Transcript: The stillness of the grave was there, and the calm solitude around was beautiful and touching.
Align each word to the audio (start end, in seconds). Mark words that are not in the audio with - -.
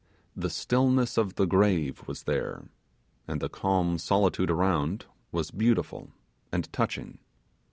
The 0.35 0.49
stillness 0.49 1.15
of 1.15 1.35
the 1.35 1.45
grave 1.45 2.07
was 2.07 2.23
there, 2.23 2.65
and 3.27 3.39
the 3.39 3.49
calm 3.49 3.99
solitude 3.99 4.49
around 4.49 5.05
was 5.31 5.51
beautiful 5.51 6.09
and 6.51 6.67
touching. 6.73 7.19